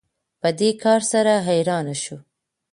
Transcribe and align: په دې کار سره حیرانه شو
په 0.41 0.49
دې 0.59 0.69
کار 0.83 1.01
سره 1.11 1.33
حیرانه 1.47 1.95
شو 2.03 2.17